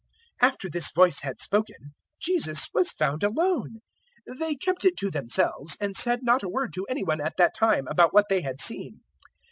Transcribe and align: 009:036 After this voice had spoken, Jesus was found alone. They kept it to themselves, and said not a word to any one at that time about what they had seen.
009:036 0.41 0.49
After 0.49 0.69
this 0.71 0.91
voice 0.93 1.19
had 1.21 1.39
spoken, 1.39 1.75
Jesus 2.19 2.69
was 2.73 2.89
found 2.91 3.21
alone. 3.21 3.81
They 4.25 4.55
kept 4.55 4.83
it 4.83 4.97
to 4.97 5.11
themselves, 5.11 5.77
and 5.79 5.95
said 5.95 6.23
not 6.23 6.41
a 6.41 6.49
word 6.49 6.73
to 6.73 6.85
any 6.87 7.03
one 7.03 7.21
at 7.21 7.37
that 7.37 7.53
time 7.55 7.85
about 7.87 8.11
what 8.11 8.25
they 8.27 8.41
had 8.41 8.59
seen. 8.59 9.01